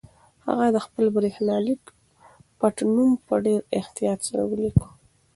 هغه 0.45 0.65
د 0.75 0.77
خپل 0.85 1.05
برېښنالیک 1.15 1.81
پټنوم 2.59 3.11
په 3.27 3.35
ډېر 3.45 3.59
احتیاط 3.79 4.19
سره 4.27 4.41
ولیکه. 4.51 4.87